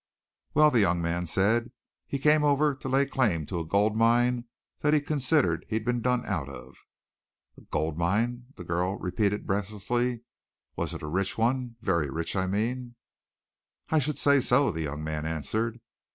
[0.55, 1.71] "Well," the young man said,
[2.07, 4.45] "he came over to lay claim to a gold mine
[4.79, 6.75] that he considered he'd been done out of."
[7.55, 10.21] "A gold mine!" the girl repeated breathlessly.
[10.75, 12.95] "Was it a rich one very rich, I mean?"
[13.89, 15.79] "I should say so," the young man answered.